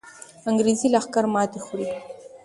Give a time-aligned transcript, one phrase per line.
[0.49, 1.87] انګریزي لښکر ماتې خوري.